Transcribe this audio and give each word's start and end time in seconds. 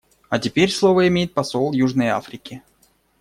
А 0.29 0.39
теперь 0.39 0.71
слово 0.71 1.07
имеет 1.09 1.31
посол 1.35 1.73
Южной 1.73 2.07
Африки. 2.07 2.63